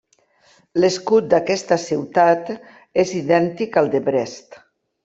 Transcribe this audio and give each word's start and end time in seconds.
L'escut 0.79 1.27
d'aquesta 1.33 1.79
ciutat 1.85 2.51
és 3.07 3.13
idèntic 3.23 3.83
al 3.85 3.97
de 3.97 4.07
Brest. 4.11 4.61